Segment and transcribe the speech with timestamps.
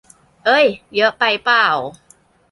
[0.45, 1.77] เอ้ย เยอะไปป่าว